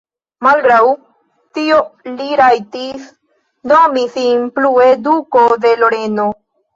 Malgraŭ 0.45 0.77
tio 1.57 1.75
li 2.21 2.25
rajtis 2.39 3.03
nomi 3.73 4.05
sin 4.15 4.47
plue 4.57 4.87
Duko 5.09 5.45
de 5.67 5.75
Loreno. 5.83 6.27